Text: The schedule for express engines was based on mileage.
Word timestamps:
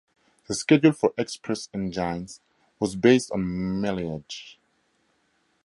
The 0.47 0.55
schedule 0.55 0.93
for 0.93 1.13
express 1.15 1.69
engines 1.75 2.41
was 2.79 2.95
based 2.95 3.31
on 3.31 3.81
mileage. 3.81 4.59